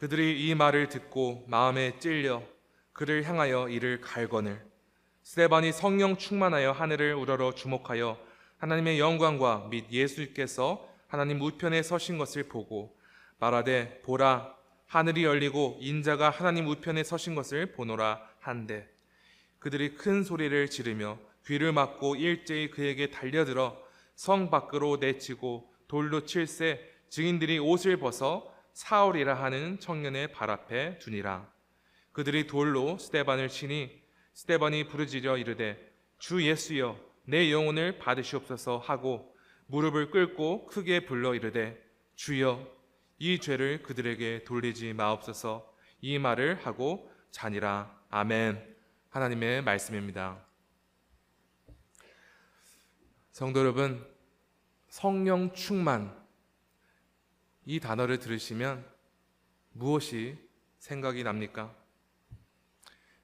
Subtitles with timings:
[0.00, 2.42] 그들이 이 말을 듣고 마음에 찔려
[2.94, 4.58] 그를 향하여 이를 갈거늘.
[5.22, 8.18] 스테반이 성령 충만하여 하늘을 우러러 주목하여
[8.56, 12.96] 하나님의 영광과 및 예수께서 하나님 우편에 서신 것을 보고
[13.40, 14.54] 말하되 보라
[14.86, 18.88] 하늘이 열리고 인자가 하나님 우편에 서신 것을 보노라 한데
[19.58, 23.76] 그들이 큰 소리를 지르며 귀를 막고 일제히 그에게 달려들어
[24.14, 31.50] 성 밖으로 내치고 돌로 칠세 증인들이 옷을 벗어 사울이라 하는 청년의 발 앞에 두니라.
[32.12, 34.02] 그들이 돌로 스테반을 치니
[34.34, 35.78] 스테반이 부르짖어 이르되
[36.18, 39.34] 주 예수여 내 영혼을 받으시옵소서 하고
[39.66, 41.80] 무릎을 꿇고 크게 불러 이르되
[42.16, 42.66] 주여
[43.18, 45.70] 이 죄를 그들에게 돌리지 마옵소서.
[46.00, 47.94] 이 말을 하고 자니라.
[48.08, 48.76] 아멘.
[49.10, 50.44] 하나님의 말씀입니다.
[53.30, 54.04] 성도 여러분
[54.88, 56.19] 성령 충만
[57.66, 58.84] 이 단어를 들으시면
[59.72, 60.36] 무엇이
[60.78, 61.74] 생각이 납니까?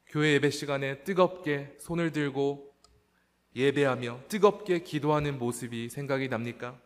[0.06, 2.74] 교회 예배 시간에 뜨겁게 손을 들고
[3.54, 6.78] 예배하며 뜨겁게 기도하는 모습이 생각이 납니까?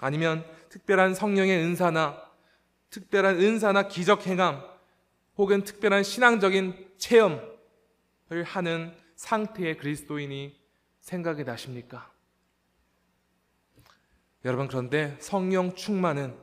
[0.00, 2.30] 아니면 특별한 성령의 은사나
[2.90, 4.62] 특별한 은사나 기적 행함
[5.38, 10.60] 혹은 특별한 신앙적인 체험을 하는 상태의 그리스도인이
[11.00, 12.11] 생각이 나십니까?
[14.44, 16.36] 여러분 그런데 성령 충만은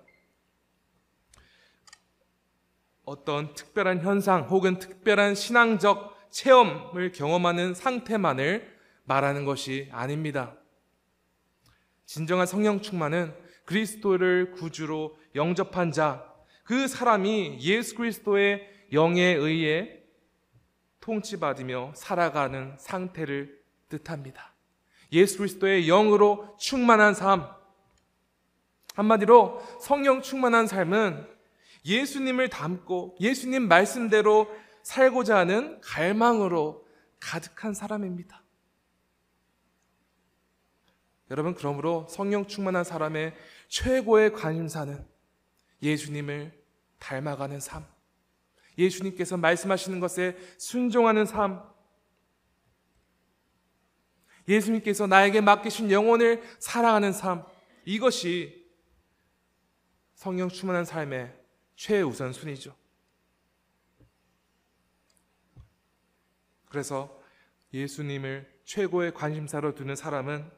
[3.03, 10.55] 어떤 특별한 현상 혹은 특별한 신앙적 체험을 경험하는 상태만을 말하는 것이 아닙니다.
[12.05, 16.25] 진정한 성령 충만은 그리스도를 구주로 영접한 자,
[16.63, 19.99] 그 사람이 예수 그리스도의 영에 의해
[21.01, 24.53] 통치받으며 살아가는 상태를 뜻합니다.
[25.11, 27.58] 예수 그리스도의 영으로 충만한 삶.
[28.99, 31.25] 한마디로 성령 충만한 삶은
[31.85, 36.85] 예수님을 닮고 예수님 말씀대로 살고자 하는 갈망으로
[37.19, 38.43] 가득한 사람입니다.
[41.31, 43.35] 여러분, 그러므로 성령 충만한 사람의
[43.69, 45.07] 최고의 관심사는
[45.81, 46.51] 예수님을
[46.99, 47.85] 닮아가는 삶.
[48.77, 51.63] 예수님께서 말씀하시는 것에 순종하는 삶.
[54.47, 57.45] 예수님께서 나에게 맡기신 영혼을 사랑하는 삶.
[57.85, 58.58] 이것이
[60.19, 61.33] 성령 충만한 삶의
[61.77, 62.75] 최우선 순위죠.
[66.65, 67.23] 그래서
[67.71, 70.51] 예수님을 최고의 관심사로 두는 사람은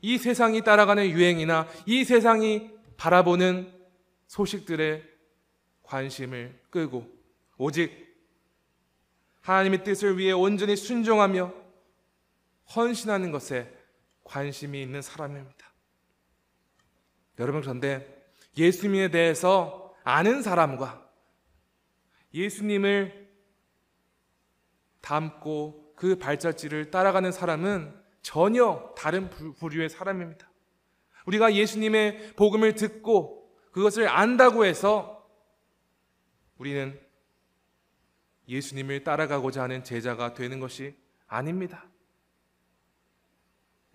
[0.00, 3.70] 이 세상이 따라가는 유행이나 이 세상이 바라보는
[4.26, 5.06] 소식들에
[5.82, 7.06] 관심을 끄고
[7.58, 7.92] 오직
[9.42, 11.52] 하나님의 뜻을 위해 온전히 순종하며
[12.74, 13.70] 헌신하는 것에
[14.24, 15.70] 관심이 있는 사람입니다.
[17.38, 18.21] 여러분 그런데
[18.56, 21.08] 예수님에 대해서 아는 사람과
[22.34, 23.30] 예수님을
[25.00, 30.50] 닮고 그 발자취를 따라가는 사람은 전혀 다른 부류의 사람입니다.
[31.26, 35.28] 우리가 예수님의 복음을 듣고 그것을 안다고 해서
[36.58, 37.00] 우리는
[38.48, 40.96] 예수님을 따라가고자 하는 제자가 되는 것이
[41.26, 41.88] 아닙니다.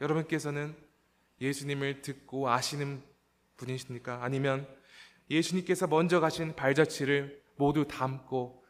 [0.01, 0.75] 여러분께서는
[1.41, 3.03] 예수님을 듣고 아시는
[3.57, 4.23] 분이십니까?
[4.23, 4.68] 아니면
[5.29, 8.63] 예수님께서 먼저 가신 발자취를 모두 담고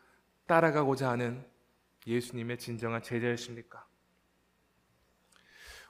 [0.47, 1.45] 따라가고자 하는
[2.07, 3.85] 예수님의 진정한 제자이십니까?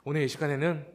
[0.04, 0.86] 오늘 이 시간에는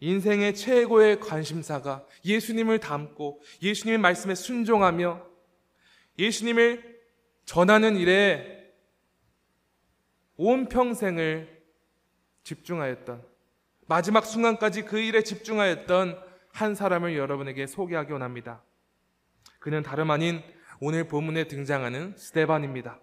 [0.00, 5.26] 인생의 최고의 관심사가 예수님을 닮고 예수님의 말씀에 순종하며
[6.18, 7.00] 예수님을
[7.44, 8.74] 전하는 일에
[10.36, 11.62] 온 평생을
[12.42, 13.24] 집중하였던
[13.86, 16.25] 마지막 순간까지 그 일에 집중하였던
[16.56, 18.62] 한 사람을 여러분에게 소개하기 원합니다.
[19.58, 20.42] 그는 다름 아닌
[20.80, 22.98] 오늘 본문에 등장하는 스테반입니다.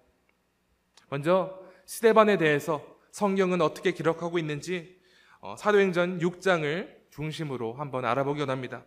[1.09, 4.99] 먼저 스테반에 대해서 성경은 어떻게 기록하고 있는지
[5.39, 8.85] 어, 사도행전 6장을 중심으로 한번 알아보기 원합니다.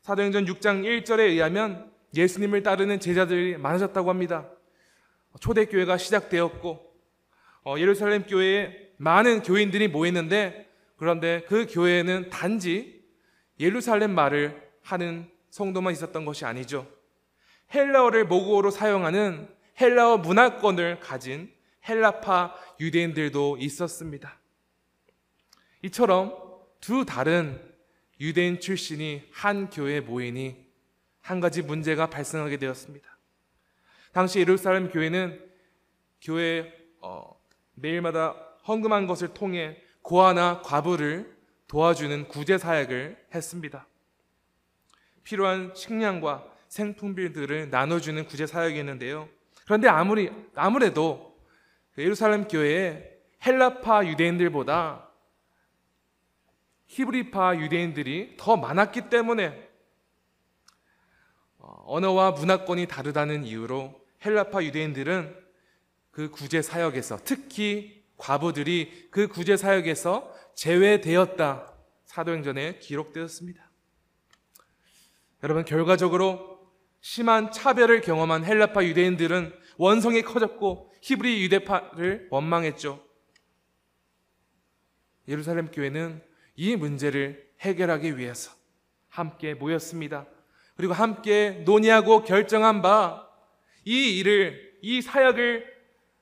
[0.00, 4.48] 사도행전 6장 1절에 의하면 예수님을 따르는 제자들이 많아졌다고 합니다.
[5.38, 6.94] 초대교회가 시작되었고
[7.66, 10.66] 어, 예루살렘 교회에 많은 교인들이 모였는데
[10.96, 12.97] 그런데 그 교회에는 단지
[13.60, 16.86] 예루살렘 말을 하는 성도만 있었던 것이 아니죠.
[17.74, 19.48] 헬라어를 모국어로 사용하는
[19.80, 21.52] 헬라어 문화권을 가진
[21.88, 24.38] 헬라파 유대인들도 있었습니다.
[25.82, 26.34] 이처럼
[26.80, 27.60] 두 다른
[28.20, 30.66] 유대인 출신이 한 교회에 모이니
[31.20, 33.08] 한 가지 문제가 발생하게 되었습니다.
[34.12, 35.46] 당시 예루살렘 교회는
[36.20, 37.38] 교회 어,
[37.74, 38.30] 매일마다
[38.66, 41.37] 헌금한 것을 통해 고아나 과부를
[41.68, 43.86] 도와주는 구제 사역을 했습니다.
[45.22, 49.28] 필요한 식량과 생품비들을 나눠주는 구제 사역이었는데요.
[49.64, 51.38] 그런데 아무리 아무래도
[51.92, 55.08] 그 예루살렘 교회에 헬라파 유대인들보다
[56.86, 59.68] 히브리파 유대인들이 더 많았기 때문에
[61.58, 65.36] 어, 언어와 문화권이 다르다는 이유로 헬라파 유대인들은
[66.10, 71.72] 그 구제 사역에서 특히 과부들이 그 구제 사역에서 제외되었다.
[72.04, 73.70] 사도행전에 기록되었습니다.
[75.44, 76.58] 여러분 결과적으로
[77.00, 83.04] 심한 차별을 경험한 헬라파 유대인들은 원성이 커졌고 히브리 유대파를 원망했죠.
[85.28, 86.22] 예루살렘 교회는
[86.56, 88.50] 이 문제를 해결하기 위해서
[89.08, 90.26] 함께 모였습니다.
[90.76, 93.28] 그리고 함께 논의하고 결정한 바
[93.88, 95.64] 이 일을 이 사역을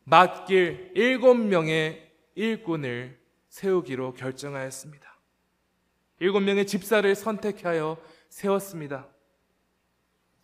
[0.04, 3.15] 맡길 일곱 명의 일꾼을
[3.56, 5.18] 세우기로 결정하였습니다.
[6.18, 7.96] 일곱 명의 집사를 선택하여
[8.28, 9.08] 세웠습니다.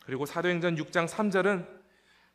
[0.06, 1.68] 그리고 사도행전 6장 3절은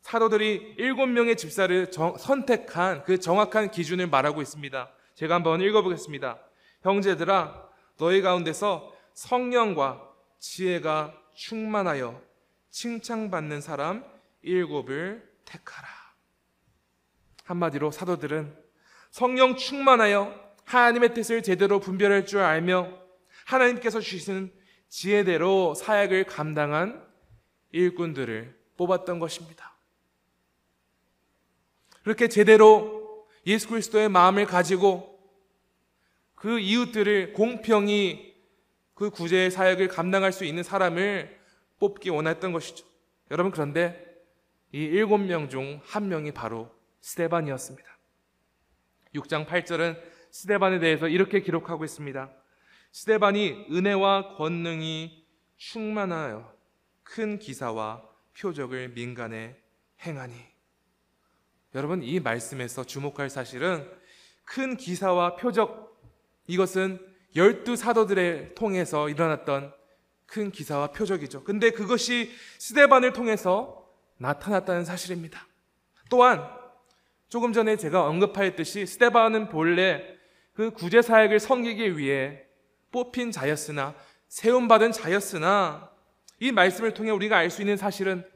[0.02, 4.92] 사도들이 일곱 명의 집사를 정- 선택한 그 정확한 기준을 말하고 있습니다.
[5.16, 6.40] 제가 한번 읽어보겠습니다.
[6.84, 10.08] 형제들아, 너희 가운데서 성령과
[10.38, 12.22] 지혜가 충만하여
[12.70, 14.06] 칭찬받는 사람
[14.44, 15.88] 일곱을 택하라.
[17.46, 18.56] 한마디로 사도들은
[19.10, 22.92] 성령 충만하여 하나님의 뜻을 제대로 분별할 줄 알며
[23.46, 24.52] 하나님께서 주시는
[24.90, 27.06] 지혜대로 사역을 감당한
[27.72, 29.78] 일꾼들을 뽑았던 것입니다.
[32.04, 35.18] 그렇게 제대로 예수 그리스도의 마음을 가지고
[36.36, 38.36] 그 이웃들을 공평히
[38.94, 41.38] 그 구제의 사역을 감당할 수 있는 사람을
[41.80, 42.86] 뽑기 원했던 것이죠.
[43.32, 44.06] 여러분 그런데
[44.74, 47.88] 이 일곱 명 중 한 명이 바로 스테반이었습니다.
[49.16, 52.30] 6장 8절은 스테반에 대해서 이렇게 기록하고 있습니다.
[52.92, 55.26] 스테반이 은혜와 권능이
[55.58, 56.54] 충만하여
[57.02, 58.08] 큰 기사와
[58.38, 59.60] 표적을 민간에
[60.06, 60.36] 행하니.
[61.74, 63.90] 여러분 이 말씀에서 주목할 사실은
[64.46, 66.00] 큰 기사와 표적
[66.46, 67.00] 이것은
[67.36, 69.74] 열두 사도들을 통해서 일어났던
[70.28, 71.46] 큰 기사와 표적이죠.
[71.46, 75.48] 근데 그것이 스데반을 통해서 나타났다는 사실입니다.
[76.12, 76.48] 또한
[77.28, 80.17] 조금 전에 제가 언급하였듯이 스데반은 본래
[80.58, 82.42] 그 구제 사역을 섬기기 위해
[82.92, 83.94] 뽑힌 자였으나
[84.28, 85.92] 세움 받은 자였으나
[86.40, 88.28] 이 말씀을 통해 우리가 알 수 있는 사실은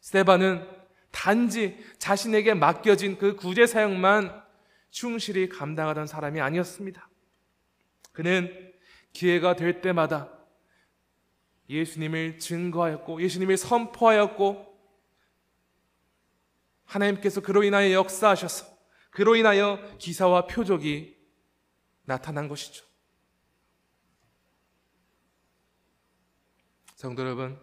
[0.00, 0.66] 스데반은
[1.10, 4.42] 단지 자신에게 맡겨진 그 구제 사역만
[4.88, 7.06] 충실히 감당하던 사람이 아니었습니다.
[8.12, 8.72] 그는
[9.12, 10.32] 기회가 될 때마다
[11.68, 14.66] 예수님을 증거하였고 예수님을 선포하였고
[16.86, 18.64] 하나님께서 그로 인하여 역사하셔서
[19.10, 21.19] 그로 인하여 기사와 표적이
[22.10, 22.84] 나타난 것이죠.
[26.96, 27.56] 성도 여러분,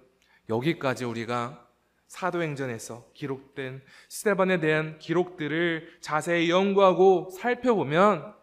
[0.48, 1.68] 여기까지 우리가
[2.08, 8.34] 사도행전에서 기록된 스테반에 대한 기록들을 자세히 연구하고 살펴보면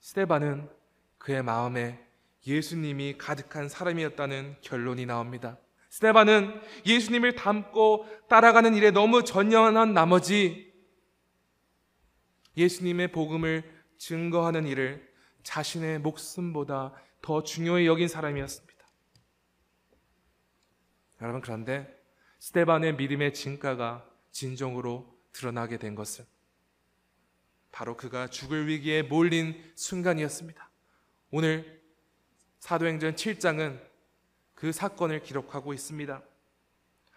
[0.00, 0.70] 스테반은
[1.18, 2.02] 그의 마음에
[2.46, 5.58] 예수님이 가득한 사람이었다는 결론이 나옵니다.
[5.90, 10.72] 스테반은 예수님을 닮고 따라가는 일에 너무 전념한 나머지
[12.56, 15.12] 예수님의 복음을 증거하는 일을
[15.42, 18.86] 자신의 목숨보다 더 중요히 여긴 사람이었습니다.
[21.22, 21.92] 여러분 그런데
[22.38, 26.24] 스테반의 믿음의 진가가 진정으로 드러나게 된 것은
[27.72, 30.70] 바로 그가 죽을 위기에 몰린 순간이었습니다.
[31.30, 31.82] 오늘
[32.60, 33.80] 사도행전 7장은
[34.54, 36.22] 그 사건을 기록하고 있습니다.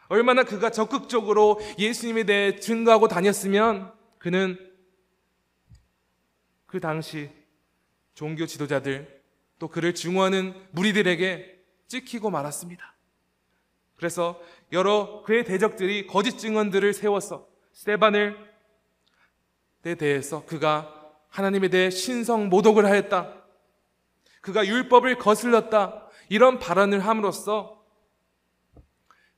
[0.09, 4.68] 얼마나 그가 적극적으로 예수님에 대해 증거하고 다녔으면 그는
[6.69, 7.31] 그 당시
[8.13, 9.21] 종교 지도자들
[9.57, 12.95] 또 그를 증오하는 무리들에게 찍히고 말았습니다.
[13.95, 14.39] 그래서
[14.71, 18.49] 여러 그의 대적들이 거짓 증언들을 세워서 스테반을
[19.85, 20.93] 에 대해서 그가
[21.29, 23.33] 하나님에 대해 신성 모독을 하였다.
[24.41, 26.07] 그가 율법을 거슬렀다.
[26.29, 27.83] 이런 발언을 함으로써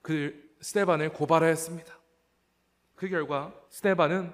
[0.01, 1.97] 그 스테반을 고발하였습니다.
[2.95, 4.33] 그 결과 스테반은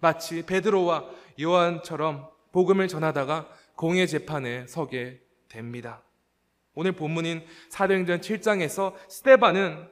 [0.00, 6.02] 마치 베드로와 요한처럼 복음을 전하다가 공의 재판에 서게 됩니다.
[6.74, 9.88] 오늘 본문인 사도행전 7장에서 스테반은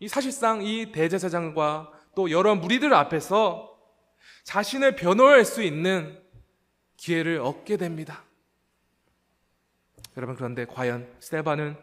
[0.00, 3.76] 이 사실상 이 대제사장과 또 여러 무리들 앞에서
[4.44, 6.22] 자신을 변호할 수 있는
[6.96, 8.24] 기회를 얻게 됩니다.
[10.16, 11.76] 여러분 그런데 과연 스테반은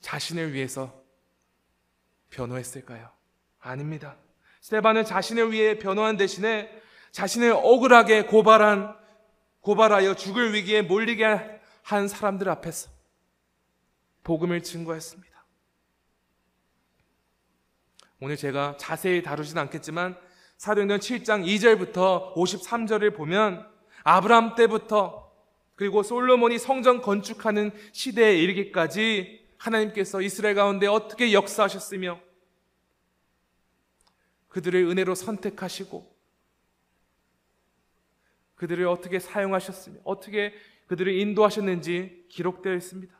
[0.00, 1.02] 자신을 위해서
[2.30, 3.10] 변호했을까요?
[3.60, 4.16] 아닙니다.
[4.60, 6.70] 스테반은 자신을 위해 변호한 대신에
[7.12, 8.96] 자신을 억울하게 고발한
[9.60, 12.90] 고발하여 죽을 위기에 몰리게 한 사람들 앞에서
[14.24, 15.28] 복음을 증거했습니다.
[18.20, 20.16] 오늘 제가 자세히 다루진 않겠지만
[20.56, 23.66] 사도행전 7장 2절부터 53절을 보면
[24.02, 25.32] 아브라함 때부터
[25.76, 32.20] 그리고 솔로몬이 성전 건축하는 시대에 이르기까지 하나님께서 이스라엘 가운데 어떻게 역사하셨으며
[34.48, 36.17] 그들을 은혜로 선택하시고
[38.58, 40.52] 그들을 어떻게 사용하셨으며 어떻게
[40.88, 43.16] 그들을 인도하셨는지 기록되어 있습니다.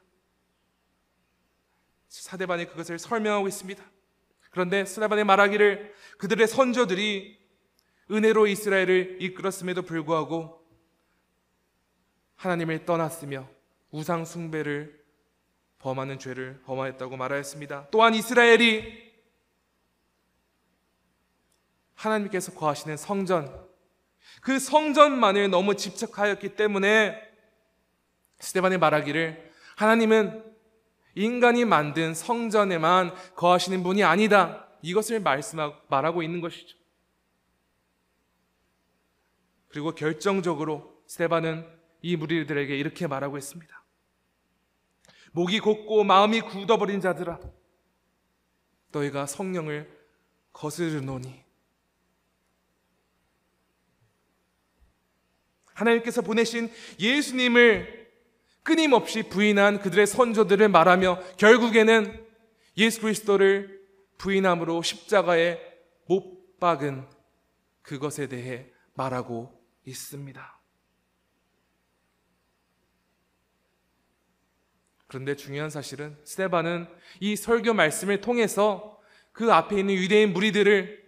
[2.09, 3.83] 사대반이 그것을 설명하고 있습니다.
[4.51, 7.39] 그런데 스라반의 말하기를 그들의 선조들이
[8.11, 10.67] 은혜로 이스라엘을 이끌었음에도 불구하고
[12.37, 13.49] 하나님을 떠났으며
[13.91, 15.05] 우상 숭배를
[15.79, 17.89] 범하는 죄를 범하였다고 말하였습니다.
[17.91, 19.09] 또한 이스라엘이
[21.95, 23.68] 하나님께서 거하시는 성전,
[24.41, 27.21] 그 성전만을 너무 집착하였기 때문에
[28.41, 30.45] 스테반이 말하기를 하나님은
[31.15, 34.69] 인간이 만든 성전에만 거하시는 분이 아니다.
[34.83, 36.77] 이것을 말씀하고 말하고 있는 것이죠.
[39.69, 41.67] 그리고 결정적으로 스테반은
[42.03, 43.85] 이 무리들에게 이렇게 말하고 있습니다.
[45.33, 47.39] 목이 곧고 마음이 굳어버린 자들아,
[48.93, 49.91] 너희가 성령을
[50.53, 51.48] 거스르노니
[55.79, 58.09] 하나님께서 보내신 예수님을
[58.63, 62.27] 끊임없이 부인한 그들의 선조들을 말하며 결국에는
[62.77, 63.81] 예수 그리스도를
[64.19, 65.59] 부인함으로 십자가에
[66.07, 67.07] 못 박은
[67.83, 70.61] 그것에 대해 말하고 있습니다.
[75.07, 76.87] 그런데 중요한 사실은 스테반은
[77.21, 79.01] 이 설교 말씀을 통해서
[79.33, 81.08] 그 앞에 있는 유대인 무리들을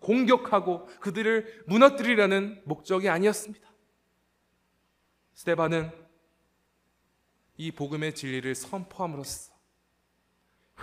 [0.00, 3.68] 공격하고 그들을 무너뜨리려는 목적이 아니었습니다.
[5.34, 5.90] 스테반은
[7.56, 9.52] 이 복음의 진리를 선포함으로써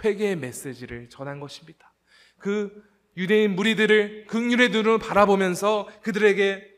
[0.03, 1.93] 회개의 메시지를 전한 것입니다.
[2.37, 2.83] 그
[3.17, 6.73] 유대인 무리들을 극률의 눈으로 바라보면서 그들에게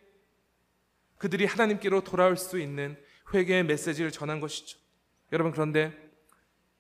[1.18, 2.96] 그들이 하나님께로 돌아올 수 있는
[3.34, 4.78] 회개의 메시지를 전한 것이죠.
[5.32, 5.92] 여러분 그런데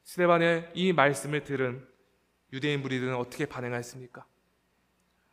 [0.03, 1.85] 스테반의 이 말씀을 들은
[2.53, 4.25] 유대인 무리들은 어떻게 반응하였습니까?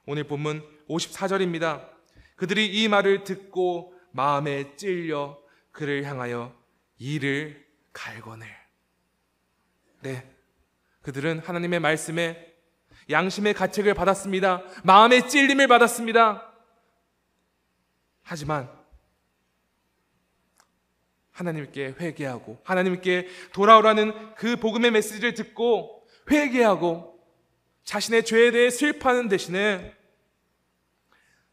[0.07, 1.89] 오늘 본문 54절입니다.
[2.37, 5.39] 그들이 이 말을 듣고 마음에 찔려
[5.71, 6.55] 그를 향하여
[6.99, 8.47] 이를 갈거늘.
[10.03, 10.31] 네.
[11.03, 12.55] 그들은 하나님의 말씀에
[13.11, 14.63] 양심의 가책을 받았습니다.
[14.85, 16.51] 마음의 찔림을 받았습니다.
[18.23, 18.71] 하지만
[21.33, 27.14] 하나님께 회개하고 하나님께 돌아오라는 그 복음의 메시지를 듣고 회개하고
[27.85, 29.95] 자신의 죄에 대해 슬퍼하는 대신에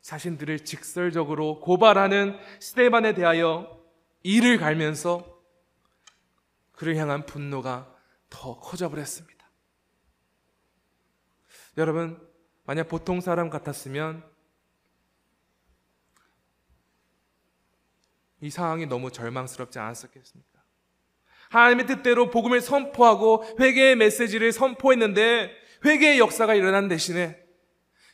[0.02, 3.80] 자신들을 직설적으로 고발하는 스테반에 대하여
[4.24, 5.40] 이를 갈면서
[6.72, 7.94] 그를 향한 분노가
[8.30, 9.48] 더 커져 버렸습니다.
[11.78, 12.20] 여러분,
[12.64, 14.24] 만약 보통 사람 같았으면
[18.42, 20.52] 이 상황이 너무 절망스럽지 않았었겠습니까?
[21.50, 27.44] 하나님의 뜻대로 복음을 선포하고 회개의 메시지를 선포했는데 회개의 역사가 일어난 대신에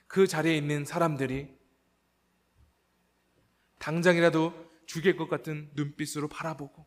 [0.08, 1.56] 그 자리에 있는 사람들이
[3.80, 6.86] 당장이라도 죽일 것 같은 눈빛으로 바라보고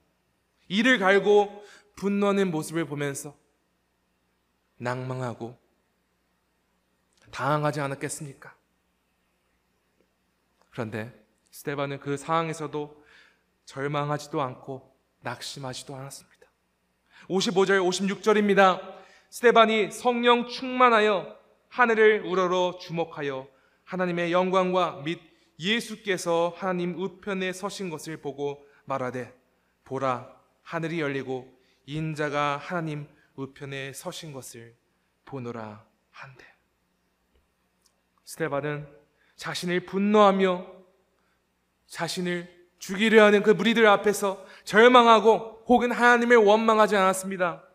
[0.69, 1.65] 이를 갈고
[1.97, 3.37] 분노하는 모습을 보면서
[4.79, 5.59] 낭망하고
[7.31, 8.57] 당황하지 않았겠습니까?
[10.71, 11.13] 그런데
[11.51, 13.05] 스테반은 그 상황에서도
[13.67, 16.47] 절망하지도 않고 낙심하지도 않았습니다.
[17.29, 19.00] 55절, 56절입니다.
[19.31, 23.47] 스테반이 성령 충만하여 하늘을 우러러 주목하여
[23.85, 25.21] 하나님의 영광과 및
[25.57, 29.33] 예수께서 하나님 우편에 서신 것을 보고 말하되
[29.85, 30.29] 보라
[30.63, 31.49] 하늘이 열리고
[31.87, 33.07] 인자가 하나님
[33.37, 34.75] 우편에 서신 것을
[35.25, 36.45] 보노라 한대.
[38.25, 38.89] 스테반은
[39.37, 40.67] 자신을 분노하며
[41.87, 47.70] 자신을 죽이려 하는 그 무리들 앞에서 절망하고 혹은 하나님을 원망하지 않았습니다.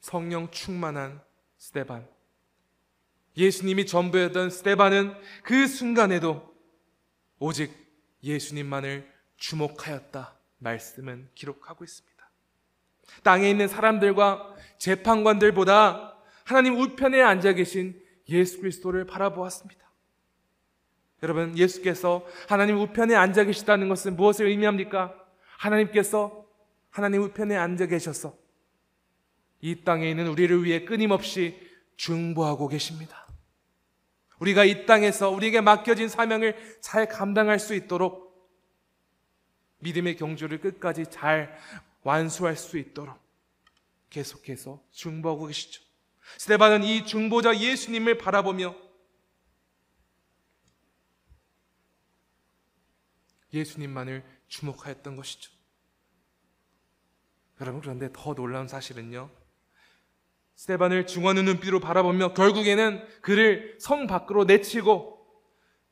[0.00, 1.22] 성령 충만한
[1.58, 2.06] 스테반.
[3.36, 6.52] 예수님이 전부였던 스테반은 그 순간에도
[7.38, 7.72] 오직
[8.22, 10.36] 예수님만을 주목하였다.
[10.58, 12.10] 말씀은 기록하고 있습니다.
[13.22, 19.80] 땅에 있는 사람들과 재판관들보다 하나님 우편에 앉아 계신 예수 그리스도를 바라보았습니다.
[21.22, 25.14] 여러분, 예수께서 하나님 우편에 앉아 계시다는 것은 무엇을 의미합니까?
[25.58, 26.46] 하나님께서
[26.88, 28.39] 하나님 우편에 앉아 계셔서
[29.60, 31.60] 이 땅에 있는 우리를 위해 끊임없이
[31.96, 33.26] 중보하고 계십니다.
[34.38, 38.30] 우리가 이 땅에서 우리에게 맡겨진 사명을 잘 감당할 수 있도록
[39.80, 41.58] 믿음의 경주를 끝까지 잘
[42.02, 43.18] 완수할 수 있도록
[44.08, 45.82] 계속해서 중보하고 계시죠.
[46.38, 48.74] 스테반은 이 중보자 예수님을 바라보며
[53.52, 55.50] 예수님만을 주목하였던 것이죠.
[57.60, 59.39] 여러분 그런데 더 놀라운 사실은요.
[60.60, 65.26] 스테반을 중하는 눈빛으로 바라보며 결국에는 그를 성 밖으로 내치고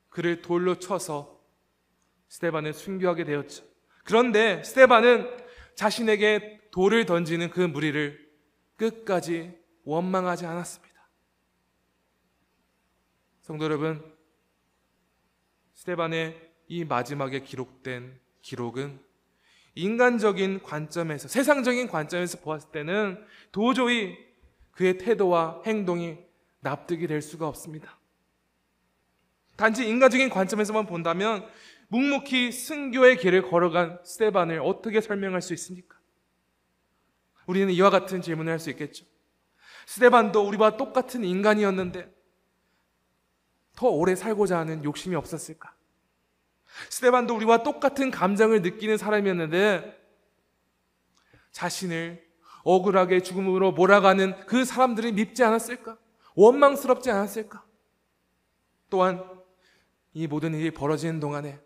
[0.09, 1.41] 그를 돌로 쳐서
[2.27, 3.63] 스테반을 순교하게 되었죠.
[4.03, 5.27] 그런데 스테반은
[5.73, 8.29] 자신에게 돌을 던지는 그 무리를
[8.75, 11.09] 끝까지 원망하지 않았습니다.
[13.41, 14.03] 성도 여러분,
[15.73, 18.99] 스테반의 이 마지막에 기록된 기록은
[19.73, 24.28] 인간적인 관점에서, 세상적인 관점에서 보았을 때는 도저히
[24.71, 26.17] 그의 태도와 행동이
[26.61, 27.97] 납득이 될 수가 없습니다.
[29.55, 31.45] 단지 인간적인 관점에서만 본다면
[31.89, 35.97] 묵묵히 순교의 길을 걸어간 스테반을 어떻게 설명할 수 있습니까?
[37.45, 39.05] 우리는 이와 같은 질문을 할 수 있겠죠.
[39.87, 42.13] 스테반도 우리와 똑같은 인간이었는데
[43.75, 45.73] 더 오래 살고자 하는 욕심이 없었을까?
[46.89, 49.99] 스테반도 우리와 똑같은 감정을 느끼는 사람이었는데
[51.51, 52.28] 자신을
[52.63, 55.97] 억울하게 죽음으로 몰아가는 그 사람들이 밉지 않았을까?
[56.35, 57.65] 원망스럽지 않았을까?
[58.89, 59.23] 또한
[60.13, 61.59] 이 모든 일이 벌어지는 동안에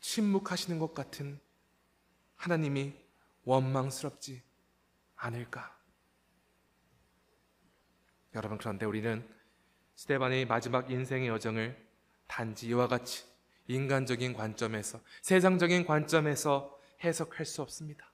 [0.00, 1.40] 침묵하시는 것 같은
[2.36, 2.94] 하나님이
[3.44, 4.42] 원망스럽지
[5.16, 5.76] 않을까?
[8.34, 9.26] 여러분, 그런데 우리는
[9.96, 11.76] 스테반의 마지막 인생의 여정을
[12.26, 13.24] 단지 이와 같이
[13.66, 18.09] 인간적인 관점에서, 세상적인 관점에서 해석할 수 없습니다.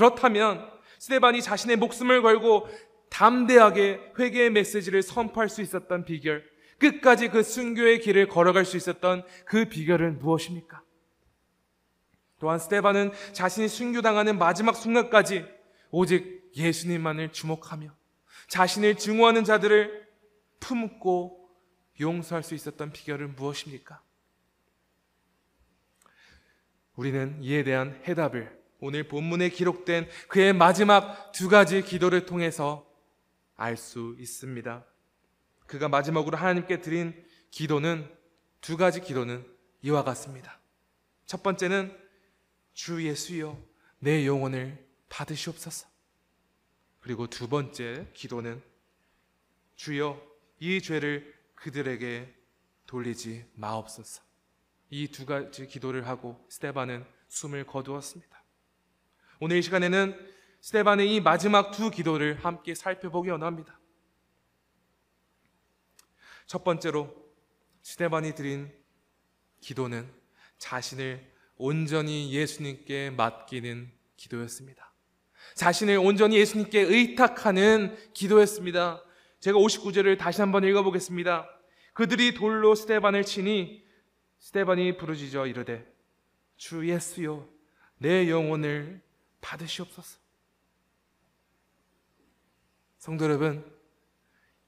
[0.00, 0.66] 그렇다면
[0.98, 2.68] 스테반이 자신의 목숨을 걸고
[3.10, 6.42] 담대하게 회개의 메시지를 선포할 수 있었던 비결,
[6.78, 10.82] 끝까지 그 순교의 길을 걸어갈 수 있었던 그 비결은 무엇입니까?
[12.38, 15.44] 또한 스테반은 자신이 순교당하는 마지막 순간까지
[15.90, 17.94] 오직 예수님만을 주목하며
[18.48, 20.08] 자신을 증오하는 자들을
[20.60, 21.46] 품고
[22.00, 24.00] 용서할 수 있었던 비결은 무엇입니까?
[26.96, 32.86] 우리는 이에 대한 해답을 오늘 본문에 기록된 그의 마지막 두 가지 기도를 통해서
[33.56, 34.84] 알 수 있습니다.
[35.66, 37.14] 그가 마지막으로 하나님께 드린
[37.50, 38.10] 기도는
[38.60, 39.46] 두 가지 기도는
[39.82, 40.58] 이와 같습니다.
[41.26, 41.96] 첫 번째는
[42.72, 43.56] 주 예수여
[43.98, 45.86] 내 영혼을 받으시옵소서.
[47.00, 48.62] 그리고 두 번째 기도는
[49.76, 50.20] 주여
[50.58, 52.34] 이 죄를 그들에게
[52.86, 54.22] 돌리지 마옵소서.
[54.90, 58.39] 이 두 가지 기도를 하고 스테반은 숨을 거두었습니다.
[59.42, 60.14] 오늘 이 시간에는
[60.60, 63.80] 스테반의 이 마지막 두 기도를 함께 살펴보기 원합니다.
[66.44, 67.16] 첫 번째로
[67.80, 68.70] 스테반이 드린
[69.62, 70.06] 기도는
[70.58, 71.26] 자신을
[71.56, 74.92] 온전히 예수님께 맡기는 기도였습니다.
[75.54, 79.02] 자신을 온전히 예수님께 의탁하는 기도였습니다.
[79.40, 81.48] 제가 59절을 다시 한번 읽어보겠습니다.
[81.94, 83.82] 그들이 돌로 스테반을 치니
[84.38, 85.90] 스테반이 부르짖어 이르되
[86.58, 87.48] 주 예수여
[87.96, 89.00] 내 영혼을
[89.40, 90.18] 받으시옵소서.
[92.98, 93.64] 성도 여러분,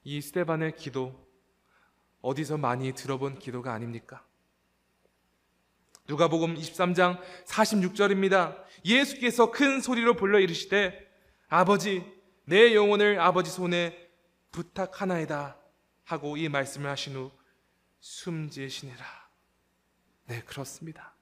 [0.03, 1.13] 이 스테반의 기도
[2.21, 4.25] 어디서 많이 들어본 기도가 아닙니까?
[6.07, 8.61] 누가복음 23장 46절입니다.
[8.85, 11.09] 예수께서 큰 소리로 불러 이르시되
[11.47, 12.03] 아버지
[12.45, 14.09] 내 영혼을 아버지 손에
[14.51, 15.57] 부탁하나이다
[16.03, 17.31] 하고 이 말씀을 하신 후
[17.99, 19.05] 숨지시니라.
[20.25, 21.13] 네, 그렇습니다.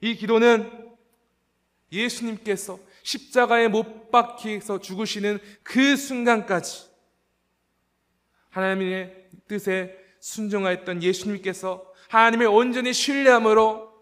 [0.00, 0.93] 이 기도는
[1.94, 6.88] 예수님께서 십자가에 못 박히서 죽으시는 그 순간까지
[8.50, 13.92] 하나님의 뜻에 순종하였던 예수님께서 하나님을 온전히 신뢰함으로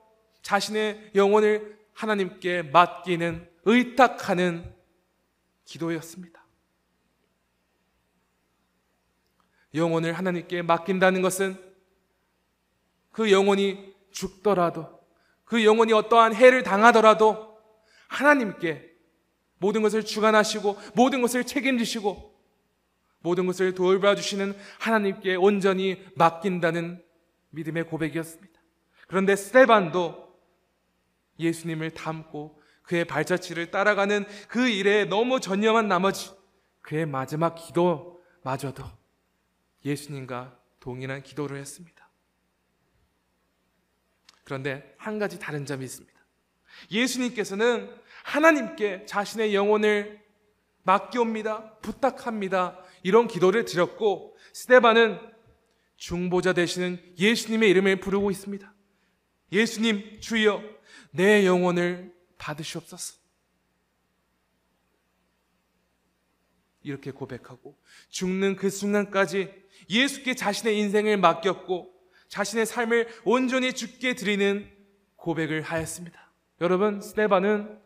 [0.42, 4.74] 자신의 영혼을 하나님께 맡기는 의탁하는
[5.64, 6.42] 기도였습니다.
[9.74, 11.58] 영혼을 하나님께 맡긴다는 것은
[13.10, 15.00] 그 영혼이 죽더라도
[15.44, 17.51] 그 영혼이 어떠한 해를 당하더라도
[18.12, 18.90] 하나님께
[19.58, 22.32] 모든 것을 주관하시고 모든 것을 책임지시고
[23.20, 27.02] 모든 것을 돌봐주시는 하나님께 온전히 맡긴다는
[27.50, 28.60] 믿음의 고백이었습니다.
[29.06, 30.36] 그런데 스테반도
[31.38, 36.30] 예수님을 닮고 그의 발자취를 따라가는 그 일에 너무 전념한 나머지
[36.80, 38.84] 그의 마지막 기도마저도
[39.84, 42.10] 예수님과 동일한 기도를 했습니다.
[44.44, 46.12] 그런데 한 가지 다른 점이 있습니다.
[46.90, 50.20] 예수님께서는 하나님께 자신의 영혼을
[50.82, 51.78] 맡기옵니다.
[51.78, 52.78] 부탁합니다.
[53.02, 55.18] 이런 기도를 드렸고 스테반은
[55.96, 58.72] 중보자 되시는 예수님의 이름을 부르고 있습니다.
[59.52, 60.62] 예수님 주여
[61.12, 63.22] 내 영혼을 받으시옵소서.
[66.82, 69.52] 이렇게 고백하고 죽는 그 순간까지
[69.88, 71.92] 예수께 자신의 인생을 맡겼고
[72.28, 74.68] 자신의 삶을 온전히 죽게 드리는
[75.16, 76.32] 고백을 하였습니다.
[76.60, 77.81] 여러분, 스테반은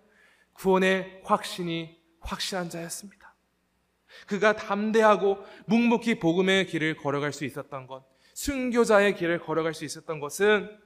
[0.59, 3.35] 구원의 확신이 확실한 자였습니다.
[4.27, 10.79] 그가 담대하고 묵묵히 복음의 길을 걸어갈 수 있었던 것, 순교자의 길을 걸어갈 수 있었던 것은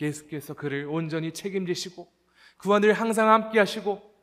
[0.00, 2.12] 예수께서 그를 온전히 책임지시고
[2.80, 4.14] 늘 항상 함께 하시고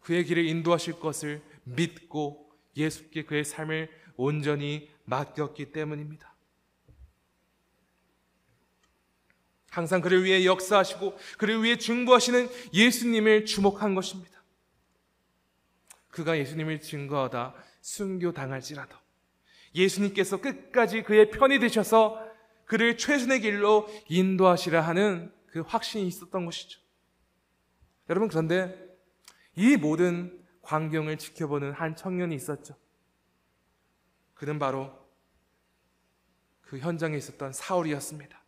[0.00, 6.29] 그의 길을 인도하실 것을 믿고 예수께 그의 삶을 온전히 맡겼기 때문입니다.
[9.70, 14.42] 항상 그를 위해 역사하시고 그를 위해 중보하시는 예수님을 주목한 것입니다.
[16.10, 18.96] 그가 예수님을 증거하다 순교당할지라도
[19.74, 22.28] 예수님께서 끝까지 그의 편이 되셔서
[22.64, 26.80] 그를 최선의 길로 인도하시라 하는 그 확신이 있었던 것이죠.
[28.08, 28.76] 여러분, 그런데
[29.56, 32.76] 이 모든 광경을 지켜보는 한 청년이 있었죠.
[34.34, 34.96] 그는 바로
[36.60, 38.39] 그 현장에 있었던 사울이었습니다.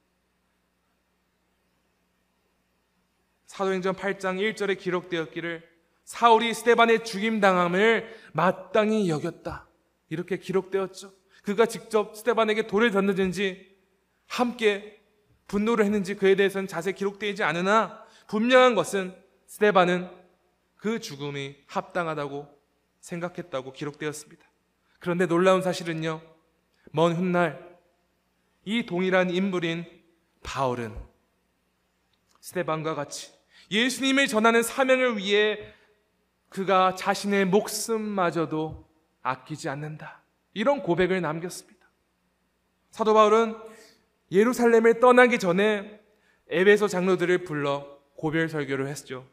[3.52, 5.62] 사도행전 8장 1절에 기록되었기를
[6.04, 9.68] 사울이 스테반의 죽임 당함을 마땅히 여겼다.
[10.08, 11.12] 이렇게 기록되었죠.
[11.42, 13.76] 그가 직접 스테반에게 돌을 던졌는지
[14.26, 15.02] 함께
[15.48, 19.14] 분노를 했는지 그에 대해서는 자세히 기록되지 않으나 분명한 것은
[19.46, 20.08] 스테반은
[20.76, 22.48] 그 죽음이 합당하다고
[23.00, 24.42] 생각했다고 기록되었습니다.
[24.98, 26.22] 그런데 놀라운 사실은요.
[26.92, 27.78] 먼 훗날
[28.64, 29.84] 이 동일한 인물인
[30.42, 30.96] 바울은
[32.40, 33.41] 스테반과 같이
[33.72, 35.58] 예수님을 전하는 사명을 위해
[36.50, 38.86] 그가 자신의 목숨마저도
[39.22, 40.22] 아끼지 않는다.
[40.52, 41.88] 이런 고백을 남겼습니다.
[42.90, 43.56] 사도 바울은
[44.30, 46.00] 예루살렘을 떠나기 전에
[46.48, 49.26] 에베소 장로들을 불러 고별 설교를 했죠.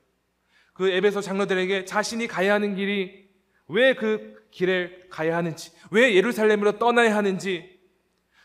[0.74, 3.30] 그 에베소 장로들에게 자신이 가야 하는 길이
[3.68, 7.80] 왜 그 길을 가야 하는지, 왜 예루살렘으로 떠나야 하는지,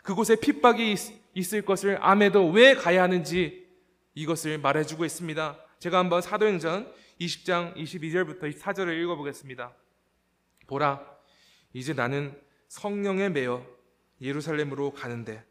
[0.03, 0.99] 그곳에 핍박이 있,
[1.33, 3.67] 있을 것을 암에도 왜 가야 하는지
[4.15, 5.64] 이것을 말해주고 있습니다.
[5.85, 9.77] 제가 한번 사도행전 20장 22절부터 4절을 읽어보겠습니다.
[10.67, 11.05] 보라,
[11.75, 12.35] 이제 나는
[12.69, 13.67] 성령에 매여
[14.19, 15.45] 예루살렘으로 가는데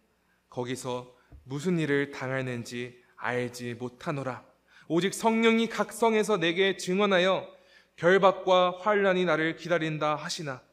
[0.50, 4.44] 거기서 무슨 일을 당할는지 알지 못하노라.
[4.88, 7.48] 오직 성령이 각성해서 내게 증언하여
[7.96, 10.64] 결박과 환란이 나를 기다린다 하시나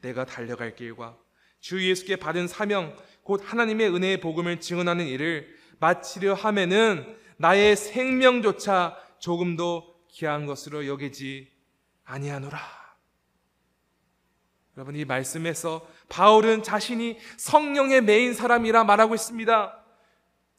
[0.00, 1.16] 내가 달려갈 길과
[1.60, 10.04] 주 예수께 받은 사명 곧 하나님의 은혜의 복음을 증언하는 일을 마치려 함에는 나의 생명조차 조금도
[10.08, 11.50] 귀한 것으로 여기지
[12.04, 12.58] 아니하노라.
[14.76, 19.84] 여러분 이 말씀에서 바울은 자신이 성령에 매인 사람이라 말하고 있습니다.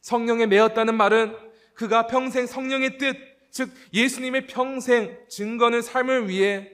[0.00, 1.36] 성령에 매였다는 말은
[1.74, 3.16] 그가 평생 성령의 뜻,
[3.50, 6.72] 즉 예수님의 평생 증거는 삶을 위해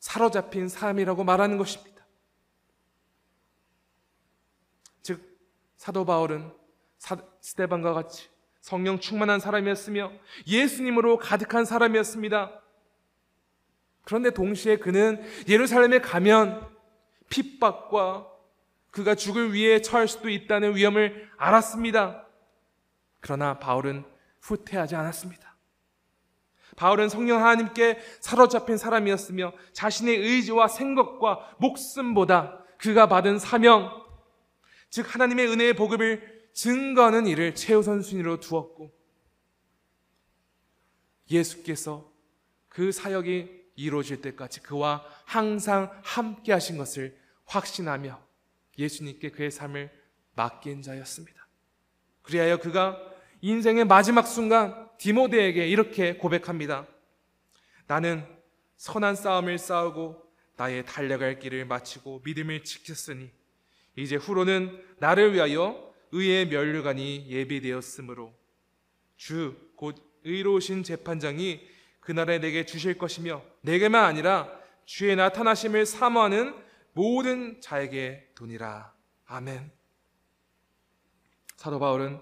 [0.00, 2.04] 사로잡힌 사람이라고 말하는 것입니다.
[5.02, 5.38] 즉
[5.76, 6.52] 사도 바울은
[7.40, 8.31] 스테반과 같이
[8.62, 10.12] 성령 충만한 사람이었으며
[10.46, 12.62] 예수님으로 가득한 사람이었습니다.
[14.04, 16.68] 그런데 동시에 그는 예루살렘에 가면
[17.28, 18.28] 핍박과
[18.90, 22.24] 그가 죽을 위해 처할 수도 있다는 위험을 알았습니다.
[23.20, 24.04] 그러나 바울은
[24.40, 25.56] 후퇴하지 않았습니다.
[26.76, 33.90] 바울은 성령 하나님께 사로잡힌 사람이었으며 자신의 의지와 생각과 목숨보다 그가 받은 사명,
[34.88, 38.92] 즉 하나님의 은혜의 복음을 증거하는 일을 최우선 순위로 두었고
[41.30, 42.10] 예수께서
[42.68, 48.20] 그 사역이 이루어질 때까지 그와 항상 함께 하신 것을 확신하며
[48.78, 49.90] 예수님께 그의 삶을
[50.34, 51.46] 맡긴 자였습니다.
[52.22, 52.98] 그리하여 그가
[53.40, 56.86] 인생의 마지막 순간 디모데에게 이렇게 고백합니다.
[57.86, 58.24] 나는
[58.76, 60.22] 선한 싸움을 싸우고
[60.56, 63.30] 나의 달려갈 길을 마치고 믿음을 지켰으니
[63.96, 68.32] 이제 후로는 나를 위하여 의의 면류관이 예비되었으므로
[69.16, 71.60] 주 곧 의로우신 재판장이
[71.98, 74.48] 그날에 내게 주실 것이며 내게만 아니라
[74.84, 76.54] 주의 나타나심을 사모하는
[76.92, 78.92] 모든 자에게 돈이라.
[79.26, 79.72] 아멘.
[81.56, 82.20] 사도 바울은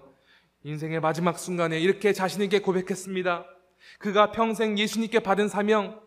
[0.63, 3.45] 인생의 마지막 순간에 이렇게 자신에게 고백했습니다.
[3.99, 6.01] 그가 평생 예수님께 받은 사명,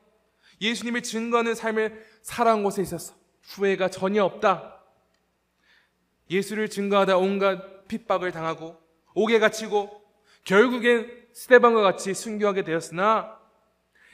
[0.60, 4.82] 예수님을 증거하는 삶을 살아온 곳에 있어서 후회가 전혀 없다.
[6.30, 8.80] 예수를 증거하다 온갖 핍박을 당하고
[9.14, 10.02] 옥에 갇히고
[10.44, 13.40] 결국엔 스테반과 같이 순교하게 되었으나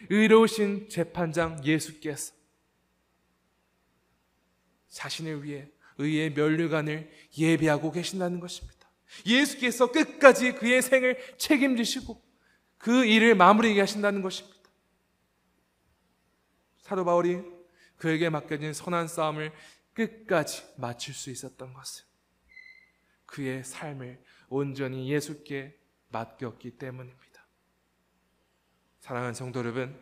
[0.09, 2.33] 의로우신 재판장 예수께서
[4.89, 8.89] 자신을 위해 의의 면류관을 예비하고 계신다는 것입니다.
[9.27, 12.23] 예수께서 끝까지 그의 생을 책임지시고
[12.79, 14.59] 그 일을 마무리하게 하신다는 것입니다.
[16.79, 17.43] 사도 바울이
[17.99, 19.53] 그에게 맡겨진 선한 싸움을
[19.93, 22.10] 끝까지 마칠 수 있었던 것은
[23.31, 27.47] 그의 삶을 온전히 예수께 맡겼기 때문입니다.
[28.99, 29.97] 사랑하는 성도 여러분,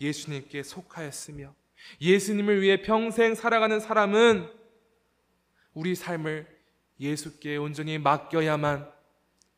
[0.00, 1.54] 예수님께 속하였으며
[2.00, 4.52] 예수님을 위해 평생 살아가는 사람은
[5.72, 6.46] 우리 삶을
[7.00, 8.90] 예수께 온전히 맡겨야만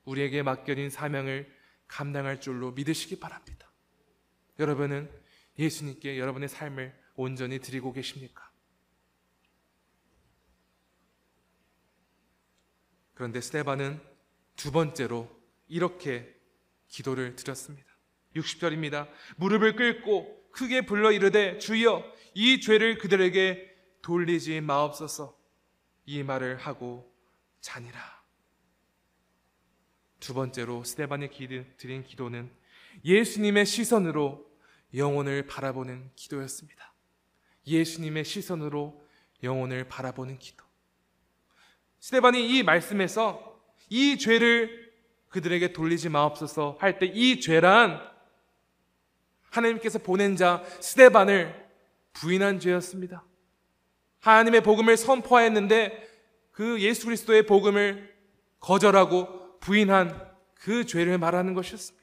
[0.05, 1.53] 우리에게 맡겨진 사명을
[1.89, 3.69] 감당할 줄로 믿으시기 바랍니다.
[4.61, 5.11] 여러분은
[5.59, 8.52] 예수님께 여러분의 삶을 온전히 드리고 계십니까?
[13.23, 14.01] 그런데 스테반은
[14.57, 15.31] 두 번째로
[15.69, 16.35] 이렇게
[16.89, 17.89] 기도를 드렸습니다.
[18.35, 19.09] 60절입니다.
[19.37, 22.03] 무릎을 꿇고 크게 불러 이르되 주여
[22.35, 25.39] 이 죄를 그들에게 돌리지 마옵소서
[26.05, 27.15] 이 말을 하고
[27.61, 28.25] 자니라.
[30.19, 31.29] 두 번째로 스테반이
[31.77, 32.51] 드린 기도는
[33.05, 34.51] 예수님의 시선으로
[34.97, 36.93] 영혼을 바라보는 기도였습니다.
[37.69, 39.01] 예수님의 시선으로
[39.45, 40.72] 영혼을 바라보는 기도.
[42.03, 44.91] 스테반이 이 말씀에서 이 죄를
[45.29, 48.01] 그들에게 돌리지 마옵소서 할 때 이 죄란
[49.51, 51.55] 하나님께서 보낸 자 스테반을
[52.13, 53.25] 부인한 죄였습니다.
[54.19, 56.09] 하나님의 복음을 선포하였는데
[56.51, 58.13] 그 예수 그리스도의 복음을
[58.59, 62.03] 거절하고 부인한 그 죄를 말하는 것이었습니다.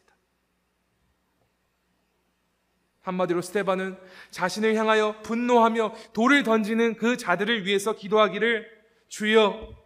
[3.02, 3.98] 한마디로 스테반은
[4.32, 8.66] 자신을 향하여 분노하며 돌을 던지는 그 자들을 위해서 기도하기를
[9.10, 9.79] 주여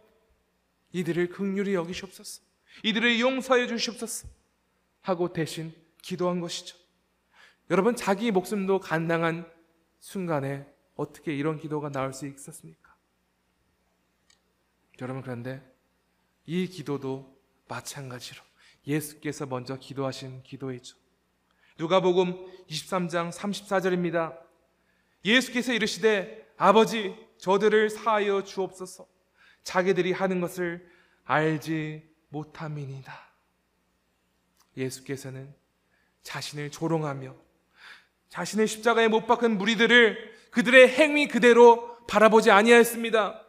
[0.94, 2.42] 이들을 극률히 여기시옵소서.
[2.84, 4.28] 이들을 용서해 주시옵소서.
[5.02, 6.78] 하고 대신 기도한 것이죠.
[7.70, 9.50] 여러분 자기 목숨도 간당한
[10.00, 12.94] 순간에 어떻게 이런 기도가 나올 수 있었습니까?
[15.00, 15.62] 여러분 그런데
[16.46, 17.36] 이 기도도
[17.68, 18.40] 마찬가지로
[18.86, 20.96] 예수께서 먼저 기도하신 기도이죠.
[21.78, 24.38] 누가복음 23장 34절입니다.
[25.24, 29.13] 예수께서 이르시되 아버지 저들을 사하여 주옵소서.
[29.64, 30.88] 자기들이 하는 것을
[31.24, 33.12] 알지 못함이니이다.
[34.76, 35.54] 예수께서는
[36.22, 37.34] 자신을 조롱하며
[38.28, 43.40] 자신의 십자가에 못 박은 무리들을 그들의 행위 그대로 바라보지 아니하였습니다.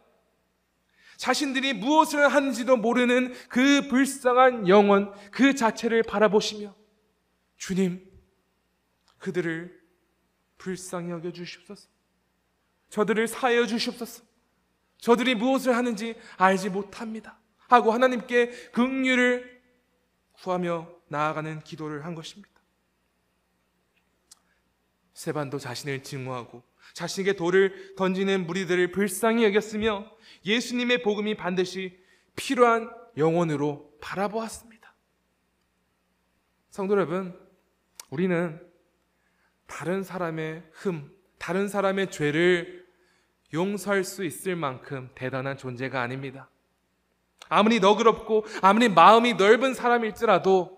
[1.16, 6.74] 자신들이 무엇을 하는지도 모르는 그 불쌍한 영혼 그 자체를 바라보시며
[7.56, 8.06] 주님
[9.18, 9.76] 그들을
[10.58, 11.88] 불쌍히 여겨 주시옵소서.
[12.90, 14.25] 저들을 사하여 주시옵소서.
[14.98, 17.38] 저들이 무엇을 하는지 알지 못합니다.
[17.68, 19.62] 하고 하나님께 긍휼을
[20.32, 22.50] 구하며 나아가는 기도를 한 것입니다.
[25.14, 30.10] 세반도 자신을 증오하고 자신에게 돌을 던지는 무리들을 불쌍히 여겼으며
[30.44, 31.98] 예수님의 복음이 반드시
[32.36, 34.94] 필요한 영혼으로 바라보았습니다.
[36.70, 37.38] 성도 여러분,
[38.10, 38.60] 우리는
[39.66, 42.85] 다른 사람의 흠, 다른 사람의 죄를
[43.52, 46.50] 용서할 수 있을 만큼 대단한 존재가 아닙니다.
[47.48, 50.76] 아무리 너그럽고 아무리 마음이 넓은 사람일지라도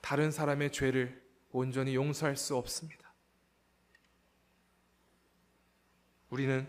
[0.00, 3.12] 다른 사람의 죄를 온전히 용서할 수 없습니다.
[6.30, 6.66] 우리는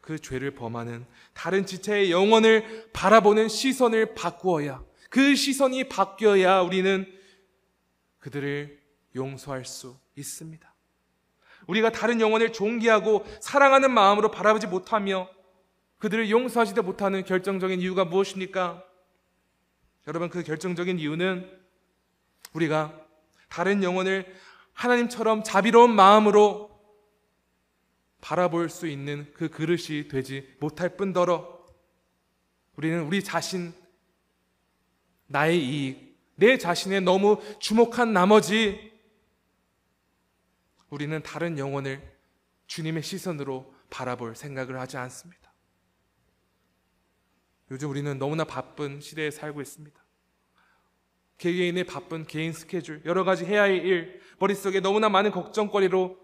[0.00, 7.06] 그 죄를 범하는 다른 지체의 영혼을 바라보는 시선을 바꾸어야 그 시선이 바뀌어야 우리는
[8.18, 8.82] 그들을
[9.14, 10.75] 용서할 수 있습니다.
[11.66, 15.28] 우리가 다른 영혼을 존귀하고 사랑하는 마음으로 바라보지 못하며
[15.98, 18.84] 그들을 용서하지도 못하는 결정적인 이유가 무엇입니까?
[20.06, 21.50] 여러분 그 결정적인 이유는
[22.52, 22.98] 우리가
[23.48, 24.26] 다른 영혼을
[24.72, 26.76] 하나님처럼 자비로운 마음으로
[28.20, 31.56] 바라볼 수 있는 그 그릇이 되지 못할 뿐더러
[32.76, 33.72] 우리는 우리 자신,
[35.28, 38.92] 나의 이익, 내 자신에 너무 주목한 나머지
[40.90, 42.16] 우리는 다른 영혼을
[42.66, 45.52] 주님의 시선으로 바라볼 생각을 하지 않습니다.
[47.70, 50.04] 요즘 우리는 너무나 바쁜 시대에 살고 있습니다.
[51.38, 56.18] 개개인의 바쁜 개인 스케줄, 여러 가지 해야 할 일, 머릿속에 너무나 많은 걱정거리로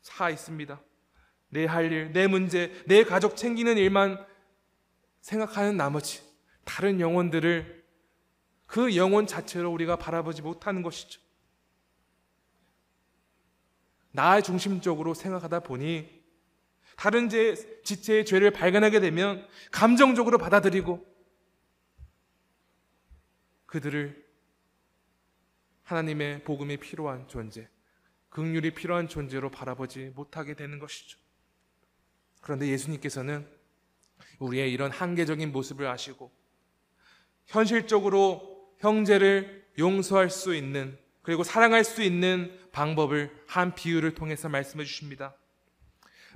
[0.00, 0.80] 차 있습니다.
[1.50, 4.24] 내 할 일, 내 문제, 내 가족 챙기는 일만
[5.20, 6.22] 생각하는 나머지
[6.64, 7.84] 다른 영혼들을
[8.66, 11.20] 그 영혼 자체로 우리가 바라보지 못하는 것이죠.
[14.12, 16.18] 나 중심적으로 생각하다 보니
[16.96, 21.06] 다른 제, 지체의 죄를 발견하게 되면 감정적으로 받아들이고
[23.66, 24.26] 그들을
[25.84, 27.68] 하나님의 복음이 필요한 존재,
[28.30, 31.18] 극률이 필요한 존재로 바라보지 못하게 되는 것이죠.
[32.40, 33.48] 그런데 예수님께서는
[34.38, 36.30] 우리의 이런 한계적인 모습을 아시고
[37.46, 45.36] 현실적으로 형제를 용서할 수 있는 그리고 사랑할 수 있는 방법을 한 비유를 통해서 말씀해 주십니다.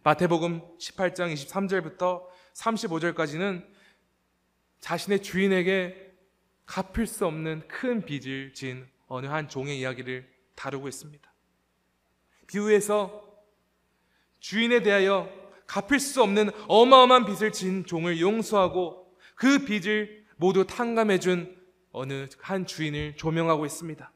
[0.03, 3.65] 마태복음 18장 23절부터 35절까지는
[4.81, 6.13] 자신의 주인에게
[6.67, 11.33] 갚을 수 없는 큰 빚을 진 어느 한 종의 이야기를 다루고 있습니다.
[12.47, 13.47] 비유에서
[14.41, 15.33] 주인에 대하여
[15.67, 21.59] 갚을 수 없는 어마어마한 빚을 진 종을 용서하고 그 빚을 모두 탕감해 준
[21.93, 24.13] 어느 한 주인을 조명하고 있습니다.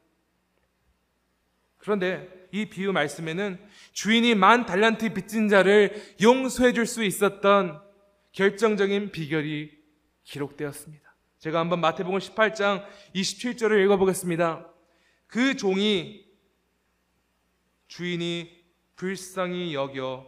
[1.77, 3.59] 그런데 이 비유 말씀에는
[3.93, 7.81] 주인이 만 달란트 빚진 자를 용서해 줄 수 있었던
[8.31, 9.77] 결정적인 비결이
[10.23, 11.15] 기록되었습니다.
[11.39, 12.85] 제가 한번 마태복음 18장
[13.15, 14.71] 27절을 읽어보겠습니다.
[15.27, 16.25] 그 종이
[17.87, 20.25] 주인이 불쌍히 여겨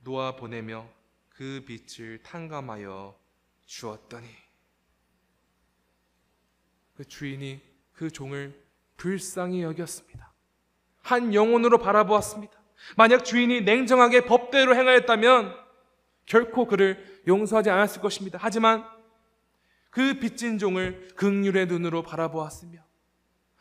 [0.00, 0.88] 놓아 보내며
[1.28, 3.18] 그 빛을 탕감하여
[3.66, 4.28] 주었더니
[6.94, 7.60] 그 주인이
[7.92, 8.62] 그 종을
[8.96, 10.31] 불쌍히 여겼습니다.
[11.02, 12.52] 한 영혼으로 바라보았습니다.
[12.96, 15.56] 만약 주인이 냉정하게 법대로 행하였다면
[16.26, 18.38] 결코 그를 용서하지 않았을 것입니다.
[18.40, 18.84] 하지만
[19.90, 22.82] 그 빚진 종을 극률의 눈으로 바라보았으며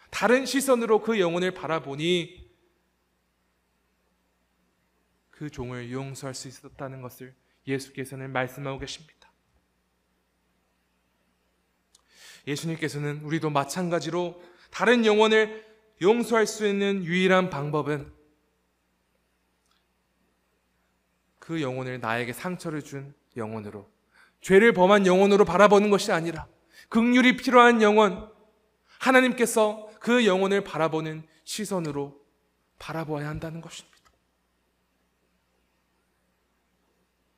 [0.10, 2.50] 다른 시선으로 그 영혼을 바라보니
[5.30, 7.36] 그 종을 용서할 수 있었다는 것을
[7.68, 9.32] 예수께서는 말씀하고 계십니다.
[12.48, 15.71] 예수님께서는 우리도 마찬가지로 다른 영혼을
[16.02, 18.12] 용서할 수 있는 유일한 방법은
[21.38, 23.88] 그 영혼을 나에게 상처를 준 영혼으로
[24.42, 26.48] 죄를 범한 영혼으로 바라보는 것이 아니라
[26.90, 28.32] 극률이 필요한 영혼
[29.00, 32.20] 하나님께서 그 영혼을 바라보는 시선으로
[32.80, 33.92] 바라보아야 한다는 것입니다.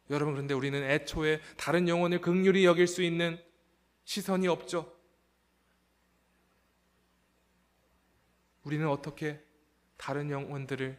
[0.09, 3.41] 여러분 그런데 우리는 애초에 다른 영혼을 극률이 여길 수 있는
[4.05, 4.92] 시선이 없죠.
[8.63, 9.41] 우리는 어떻게
[9.97, 10.97] 다른 영혼들을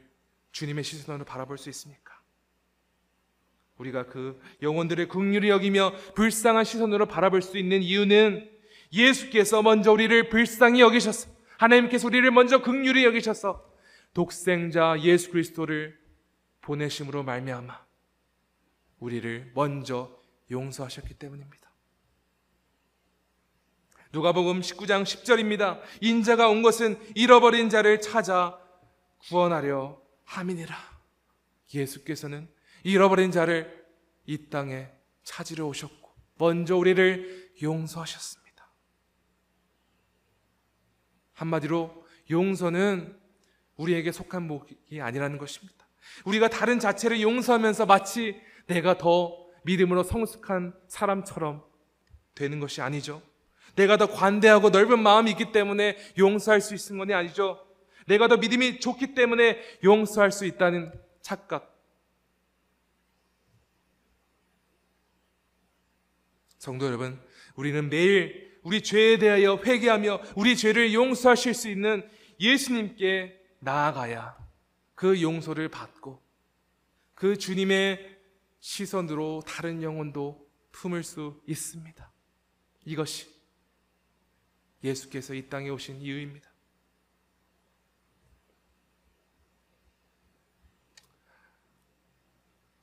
[0.52, 2.14] 주님의 시선으로 바라볼 수 있습니까?
[3.78, 8.50] 우리가 그 영혼들을 극률이 여기며 불쌍한 시선으로 바라볼 수 있는 이유는
[8.92, 11.28] 예수께서 먼저 우리를 불쌍히 여기셨어.
[11.58, 13.72] 하나님께서 우리를 먼저 극률이 여기셔서
[14.12, 15.98] 독생자 예수 그리스도를
[16.60, 17.84] 보내심으로 말미암아
[19.00, 20.16] 우리를 먼저
[20.50, 21.63] 용서하셨기 때문입니다.
[24.14, 25.80] 누가복음 19장 10절입니다.
[26.00, 28.56] 인자가 온 것은 잃어버린 자를 찾아
[29.26, 30.76] 구원하려 함이니라.
[31.74, 32.48] 예수께서는
[32.84, 33.84] 잃어버린 자를
[34.24, 34.88] 이 땅에
[35.24, 38.70] 찾으러 오셨고 먼저 우리를 용서하셨습니다.
[41.32, 43.18] 한마디로 용서는
[43.74, 45.88] 우리에게 속한 목이 아니라는 것입니다.
[46.24, 51.64] 우리가 다른 자체를 용서하면서 마치 내가 더 믿음으로 성숙한 사람처럼
[52.36, 53.20] 되는 것이 아니죠.
[53.76, 57.64] 내가 더 관대하고 넓은 마음이 있기 때문에 용서할 수 있는 것이 아니죠.
[58.06, 61.74] 내가 더 믿음이 좋기 때문에 용서할 수 있다는 착각.
[66.58, 67.20] 성도 여러분,
[67.56, 72.08] 우리는 매일 우리 죄에 대하여 회개하며 우리 죄를 용서하실 수 있는
[72.40, 74.36] 예수님께 나아가야
[74.94, 76.22] 그 용서를 받고
[77.14, 78.18] 그 주님의
[78.60, 82.10] 시선으로 다른 영혼도 품을 수 있습니다.
[82.86, 83.33] 이것이
[84.84, 86.48] 예수께서 이 땅에 오신 이유입니다.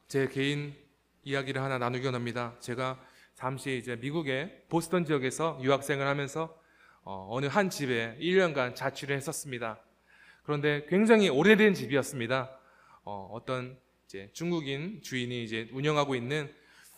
[0.08, 0.76] 제 개인
[1.24, 2.58] 이야기를 하나 나누기 원 합니다.
[2.60, 3.00] 제가
[3.36, 6.60] 잠시 이제 미국의 보스턴 지역에서 유학생을 하면서
[7.04, 9.80] 어, 느 한 집에 1년간 자취를 했었습니다.
[10.44, 12.60] 그런데 굉장히 오래된 집이었습니다.
[13.04, 16.54] 어, 떤 이제 중국인 주인이 이제 운영하고 있는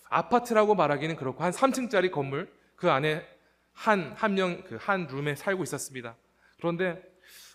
[0.09, 3.32] 아파트라고 말하기는 그렇고 한 3층짜리 건물 그 안에
[3.73, 6.15] 한 한 명 그 한 룸에 살고 있었습니다.
[6.57, 7.01] 그런데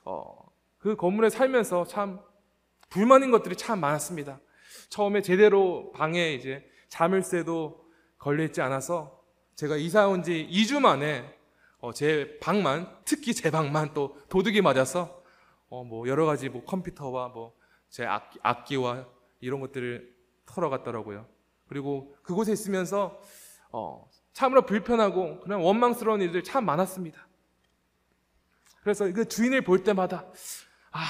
[0.04, 0.34] 어,
[0.78, 2.20] 그 건물에 살면서 참
[2.90, 4.40] 불만인 것들이 참 많았습니다.
[4.90, 7.84] 처음에 제대로 방에 이제 자물쇠도
[8.18, 9.22] 걸려 있지 않아서
[9.56, 11.24] 제가 이사 온 지 2주 만에
[11.80, 15.22] 어, 제 방만 특히 제 방만 또 도둑이 맞아서
[15.68, 17.56] 어, 뭐 여러 가지 뭐 컴퓨터와 뭐
[17.90, 19.06] 제 악기, 악기와
[19.40, 20.14] 이런 것들을
[20.44, 21.26] 털어갔더라고요.
[21.68, 23.18] 그리고 그곳에 있으면서
[23.72, 24.06] 어,
[24.38, 27.26] 참으로 불편하고 그냥 원망스러운 일들 참 많았습니다.
[28.82, 30.30] 그래서 그 주인을 볼 때마다
[30.92, 31.08] 아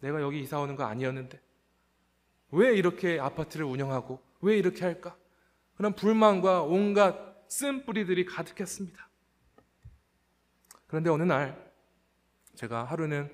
[0.00, 1.40] 내가 여기 이사 오는 거 아니었는데
[2.50, 5.16] 왜 이렇게 아파트를 운영하고 왜 이렇게 할까?
[5.76, 7.16] 그런 불만과 온갖
[7.48, 9.08] 쓴 뿌리들이 가득했습니다.
[10.88, 11.72] 그런데 어느 날
[12.56, 13.32] 제가 하루는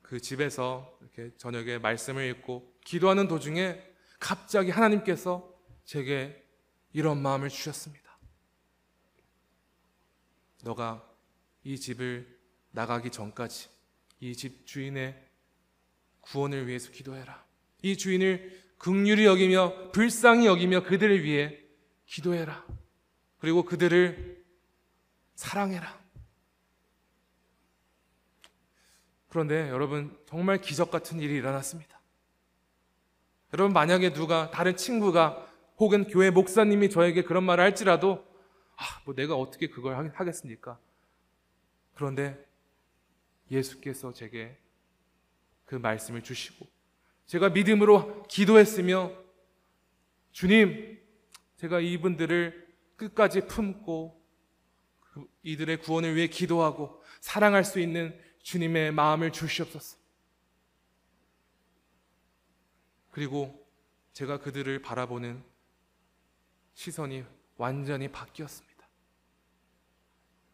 [0.00, 3.84] 그 집에서 이렇게 저녁에 말씀을 읽고 기도하는 도중에
[4.18, 5.52] 갑자기 하나님께서
[5.84, 6.49] 제게
[6.92, 8.18] 이런 마음을 주셨습니다.
[10.62, 11.06] 너가
[11.64, 12.38] 이 집을
[12.72, 13.68] 나가기 전까지
[14.20, 15.28] 이 집 주인의
[16.20, 17.44] 구원을 위해서 기도해라.
[17.82, 21.58] 이 주인을 극률이 여기며 불쌍히 여기며 그들을 위해
[22.06, 22.66] 기도해라.
[23.38, 24.44] 그리고 그들을
[25.34, 25.98] 사랑해라.
[29.28, 32.00] 그런데 여러분 정말 기적 같은 일이 일어났습니다.
[33.54, 35.49] 여러분 만약에 누가 다른 친구가
[35.80, 38.22] 혹은 교회 목사님이 저에게 그런 말을 할지라도
[38.76, 40.78] 아, 뭐 내가 어떻게 그걸 하- 하겠습니까?
[41.94, 42.38] 그런데
[43.50, 44.58] 예수께서 제게
[45.64, 46.66] 그 말씀을 주시고
[47.26, 49.12] 제가 믿음으로 기도했으며
[50.32, 51.00] 주님,
[51.56, 54.20] 제가 이분들을 끝까지 품고
[55.00, 59.98] 그 이들의 구원을 위해 기도하고 사랑할 수 있는 주님의 마음을 주시옵소서.
[63.10, 63.66] 그리고
[64.12, 65.49] 제가 그들을 바라보는
[66.74, 67.24] 시선이
[67.56, 68.70] 완전히 바뀌었습니다.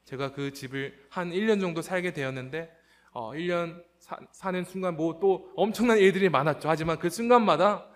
[0.05, 2.75] 제가 그 집을 한 1년 정도 살게 되었는데,
[3.13, 6.69] 어, 1년 사, 사는 순간 뭐 또 엄청난 일들이 많았죠.
[6.69, 7.89] 하지만 그 순간마다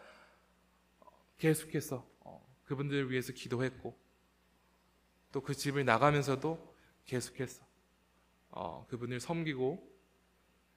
[1.39, 3.99] 계속해서 어, 그분들을 위해서 기도했고,
[5.33, 7.65] 또 그 집을 나가면서도 계속해서
[8.51, 9.89] 어, 그분을 섬기고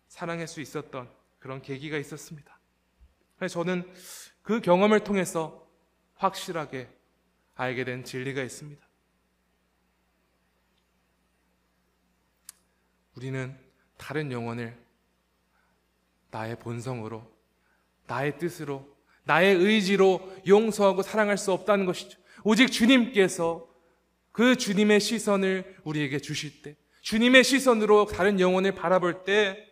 [0.08, 2.60] 사랑할 수 있었던 그런 계기가 있었습니다.
[3.50, 3.92] 저는
[4.44, 5.68] 그 경험을 통해서
[6.16, 6.88] 확실하게
[7.56, 8.82] 알게 된 진리가 있습니다.
[13.16, 13.58] 우리는
[13.98, 14.78] 다른 영혼을
[16.32, 17.32] 나의 본성으로,
[18.08, 22.20] 나의 뜻으로, 나의 의지로 용서하고 사랑할 수 없다는 것이죠.
[22.44, 23.70] 오직 주님께서
[24.32, 29.70] 그 주님의 시선을 우리에게 주실 때, 주님의 시선으로 다른 영혼을 바라볼 때,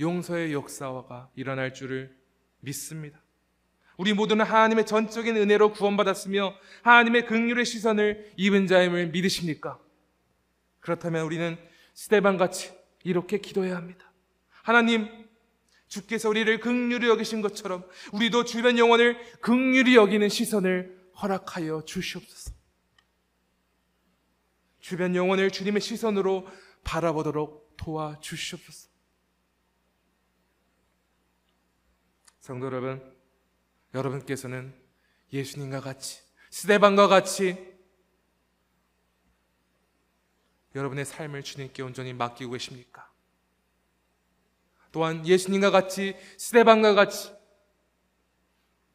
[0.00, 2.16] 용서의 역사가 일어날 줄을
[2.60, 3.25] 믿습니다.
[3.96, 9.78] 우리 모두는 하나님의 전적인 은혜로 구원받았으며 하나님의 극률의 시선을 입은 자임을 믿으십니까?
[10.80, 11.58] 그렇다면 우리는
[11.94, 12.72] 스테반 같이
[13.04, 14.12] 이렇게 기도해야 합니다.
[14.62, 15.08] 하나님,
[15.88, 22.52] 주께서 우리를 극률히 여기신 것처럼 우리도 주변 영혼을 극률히 여기는 시선을 허락하여 주시옵소서.
[24.80, 26.46] 주변 영혼을 주님의 시선으로
[26.84, 28.88] 바라보도록 도와 주시옵소서.
[32.40, 33.15] 성도 여러분,
[33.96, 34.74] 여러분께서는
[35.32, 36.20] 예수님과 같이,
[36.50, 37.74] 스데반과 같이
[40.74, 43.10] 여러분의 삶을 주님께 온전히 맡기고 계십니까?
[44.92, 47.34] 또한 예수님과 같이, 스데반과 같이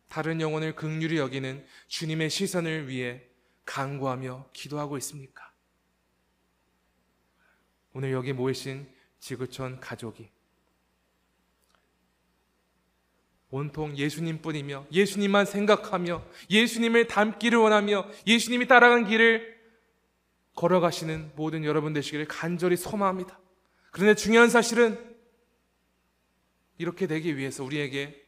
[0.08, 3.24] 다른 영혼을 극률히 여기는 주님의 시선을 위해
[3.66, 5.52] 간구하며 기도하고 있습니까?
[7.94, 8.90] 오늘 여기 모이신
[9.20, 10.30] 지구촌 가족이
[13.52, 19.60] 온통 예수님뿐이며 예수님만 생각하며 예수님을 닮기를 원하며 예수님이 따라간 길을
[20.56, 23.40] 걸어가시는 모든 여러분 되시기를 간절히 소망합니다.
[23.92, 24.98] 그런데 중요한 사실은
[26.78, 28.26] 이렇게 되기 위해서 우리에게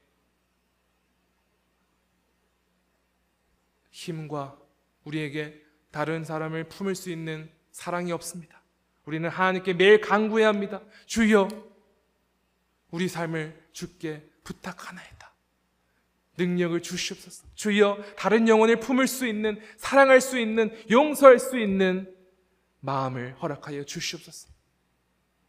[3.91, 4.59] 힘과
[5.05, 5.61] 우리에게
[5.91, 8.61] 다른 사람을 품을 수 있는 사랑이 없습니다.
[9.05, 10.82] 우리는 하나님께 매일 간구해야 합니다.
[11.05, 11.47] 주여,
[12.91, 15.34] 우리 삶을 주께 부탁하나이다.
[16.38, 17.46] 능력을 주시옵소서.
[17.56, 22.14] 주여, 다른 영혼을 품을 수 있는, 사랑할 수 있는, 용서할 수 있는
[22.80, 24.50] 마음을 허락하여 주시옵소서.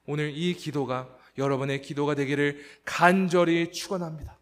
[0.07, 4.39] 오늘 이 기도가 여러분의 기도가 되기를 간절히 축원합니다.